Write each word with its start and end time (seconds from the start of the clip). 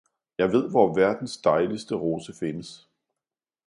Jeg 0.37 0.51
ved, 0.51 0.69
hvor 0.69 0.93
verdens 0.95 1.37
dejligste 1.37 1.95
rose 1.95 2.33
findes! 2.39 2.89